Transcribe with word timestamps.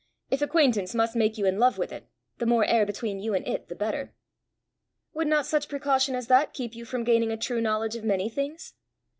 If 0.31 0.41
acquaintance 0.41 0.95
must 0.95 1.15
make 1.15 1.37
you 1.37 1.45
in 1.45 1.59
love 1.59 1.77
with 1.77 1.91
it, 1.91 2.09
the 2.39 2.47
more 2.47 2.65
air 2.65 2.87
between 2.87 3.19
you 3.19 3.35
and 3.35 3.47
it 3.47 3.67
the 3.69 3.75
better!" 3.75 4.15
"Would 5.13 5.27
not 5.27 5.45
such 5.45 5.69
precaution 5.69 6.15
as 6.15 6.25
that 6.25 6.55
keep 6.55 6.73
you 6.73 6.85
from 6.85 7.03
gaining 7.03 7.31
a 7.31 7.37
true 7.37 7.61
knowledge 7.61 7.95
of 7.95 8.03
many 8.03 8.27
things? 8.27 8.73